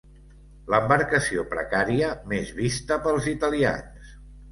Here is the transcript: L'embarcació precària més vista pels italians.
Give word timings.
L'embarcació 0.73 1.43
precària 1.51 2.07
més 2.31 2.49
vista 2.61 2.99
pels 3.05 3.29
italians. 3.33 4.09